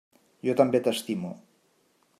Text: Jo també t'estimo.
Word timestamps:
Jo 0.47 0.55
també 0.61 0.81
t'estimo. 0.87 1.33